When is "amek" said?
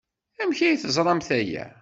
0.41-0.59